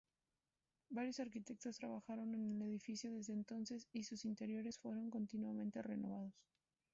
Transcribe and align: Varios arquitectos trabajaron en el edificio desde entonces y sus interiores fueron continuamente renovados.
Varios 0.89 1.19
arquitectos 1.19 1.77
trabajaron 1.77 2.33
en 2.33 2.53
el 2.53 2.61
edificio 2.63 3.11
desde 3.11 3.33
entonces 3.33 3.87
y 3.93 4.01
sus 4.03 4.25
interiores 4.25 4.79
fueron 4.79 5.11
continuamente 5.11 5.79
renovados. 5.83 6.33